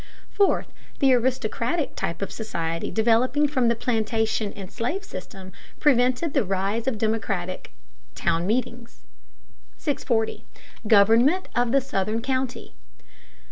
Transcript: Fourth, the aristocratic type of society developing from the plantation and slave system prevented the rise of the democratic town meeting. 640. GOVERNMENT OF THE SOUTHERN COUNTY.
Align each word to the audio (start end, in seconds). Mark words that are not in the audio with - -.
Fourth, 0.31 0.73
the 0.97 1.13
aristocratic 1.13 1.95
type 1.95 2.23
of 2.23 2.31
society 2.31 2.89
developing 2.89 3.47
from 3.47 3.67
the 3.67 3.75
plantation 3.75 4.51
and 4.53 4.71
slave 4.71 5.03
system 5.03 5.51
prevented 5.79 6.33
the 6.33 6.43
rise 6.43 6.87
of 6.87 6.93
the 6.95 7.05
democratic 7.05 7.71
town 8.15 8.47
meeting. 8.47 8.87
640. 9.77 10.43
GOVERNMENT 10.87 11.49
OF 11.55 11.71
THE 11.71 11.81
SOUTHERN 11.81 12.23
COUNTY. 12.23 12.73